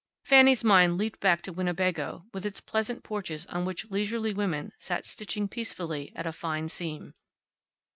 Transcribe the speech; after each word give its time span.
Fanny's 0.25 0.63
mind 0.63 0.97
leaped 0.97 1.19
back 1.19 1.43
to 1.43 1.53
Winnebago, 1.53 2.25
with 2.33 2.43
its 2.43 2.59
pleasant 2.59 3.03
porches 3.03 3.45
on 3.45 3.65
which 3.65 3.91
leisurely 3.91 4.33
women 4.33 4.71
sat 4.79 5.05
stitching 5.05 5.47
peacefully 5.47 6.11
at 6.15 6.25
a 6.25 6.33
fine 6.33 6.69
seam. 6.69 7.13